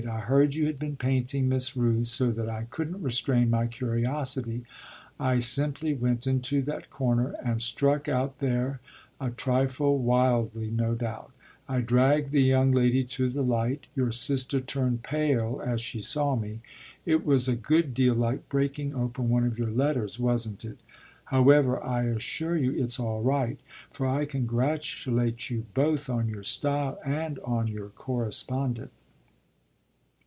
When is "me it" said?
16.35-17.23